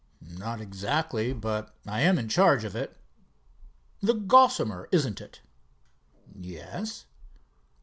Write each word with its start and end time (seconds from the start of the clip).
"Not 0.33 0.59
exactly, 0.61 1.31
but 1.31 1.75
I 1.85 2.01
am 2.01 2.17
in 2.17 2.27
charge 2.27 2.63
of 2.63 2.75
it." 2.75 2.97
"The 4.01 4.13
Gossamer, 4.15 4.89
isn't 4.91 5.21
it?" 5.21 5.41
"Yes." 6.35 7.05